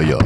[0.00, 0.18] ja, ja.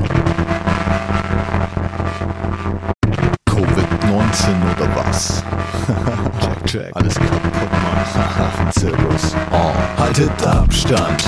[3.48, 5.42] Covid-19 oder was?
[6.40, 6.96] check, check.
[6.96, 8.48] Alles kaputt, Mann.
[8.72, 9.34] Zirkus.
[9.50, 10.00] Oh.
[10.00, 11.24] Haltet Abstand.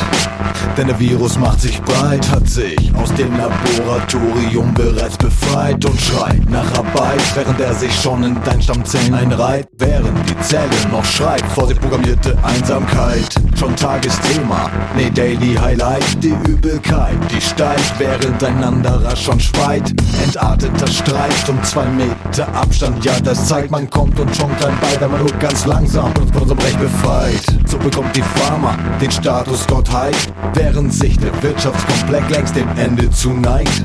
[0.77, 6.51] Denn der Virus macht sich breit, hat sich aus dem Laboratorium bereits befreit und schreit
[6.51, 9.69] nach Arbeit, während er sich schon in dein Stammzellen einreiht.
[9.79, 13.29] Während die Zelle noch schreit, vor sich programmierte Einsamkeit.
[13.57, 16.23] Schon Tagesthema, nee, Daily Highlight.
[16.23, 19.93] Die Übelkeit, die steigt, während ein anderer schon schweit.
[20.25, 25.07] Entarteter Streit um zwei Meter Abstand, ja, das zeigt, man kommt und schon klein bei,
[25.07, 27.34] man nur ganz langsam und von unserem Recht befreit.
[27.75, 30.15] So bekommt die Pharma den Status Gottheit,
[30.53, 33.83] während sich der Wirtschaftskomplex längst dem Ende zuneigt.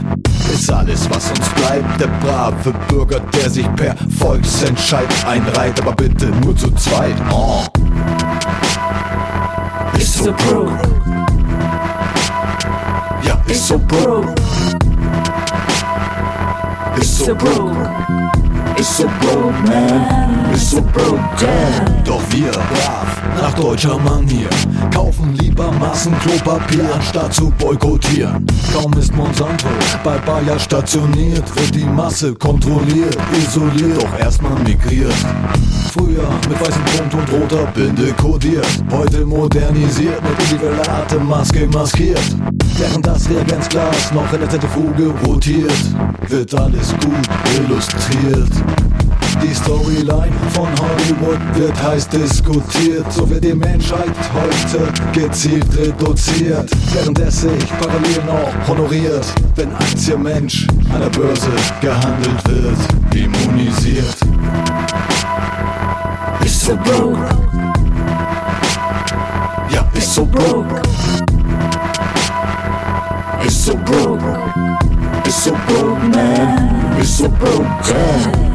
[0.54, 6.28] Ist alles, was uns bleibt, der brave Bürger, der sich per Volksentscheid einreiht, aber bitte
[6.28, 7.16] nur zu zweit.
[7.32, 7.64] Oh.
[9.98, 10.78] Ist so broke.
[13.24, 14.36] Ja, ist so broke.
[17.02, 17.90] Ist so broke.
[18.78, 20.54] Ist so broke, man.
[20.54, 21.89] Ist so broke, damn.
[23.60, 24.50] Deutscher Manier,
[24.94, 28.46] kaufen lieber Massen Klopapier, anstatt zu boykottieren.
[28.74, 29.68] Kaum ist Monsanto
[30.02, 35.14] bei Bayer stationiert, wird die Masse kontrolliert, isoliert, doch erstmal migriert.
[35.92, 42.36] Früher mit weißem Punkt und roter Binde kodiert, heute modernisiert mit individueller Atemmaske maskiert.
[42.78, 45.74] Während das Reagenzglas noch in der Zentrifuge rotiert,
[46.30, 48.99] wird alles gut illustriert.
[49.42, 57.20] Die Storyline von Hollywood wird heiß diskutiert, so wird die Menschheit heute gezielt reduziert, während
[57.20, 62.78] es sich parallel noch honoriert, wenn Aktienmensch an der Börse gehandelt wird,
[63.16, 64.18] immunisiert.
[66.44, 67.30] Ist so broke.
[69.72, 70.82] Ja, ist so broke.
[73.46, 74.40] Ist so broke.
[75.26, 77.00] Ist so broke, man.
[77.00, 78.49] Ist so broke, damn.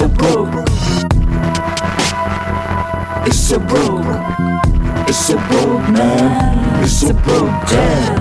[0.00, 0.66] So broke.
[3.26, 4.06] It's so broke.
[5.06, 6.82] It's so broke, man.
[6.82, 8.19] It's so broke, damn.